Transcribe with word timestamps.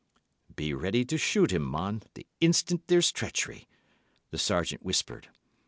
"Be 0.55 0.73
ready 0.73 1.05
to 1.05 1.15
shoot 1.19 1.51
him, 1.53 1.61
mon, 1.61 2.01
the 2.15 2.25
instant 2.39 2.87
there's 2.87 3.11
treachery," 3.11 3.67
the 4.31 4.39
Sergeant 4.39 4.81
whispered. 4.81 5.29